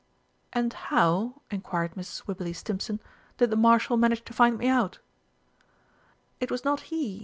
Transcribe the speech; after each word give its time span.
"And 0.51 0.73
how," 0.73 1.43
inquired 1.51 1.93
Mrs. 1.93 2.25
Wibberley 2.25 2.53
Stimpson, 2.53 2.99
"did 3.37 3.51
the 3.51 3.55
Marshal 3.55 3.97
manage 3.97 4.25
to 4.25 4.33
find 4.33 4.57
me 4.57 4.67
out?" 4.67 4.97
"It 6.39 6.49
was 6.49 6.65
not 6.65 6.79
he. 6.89 7.19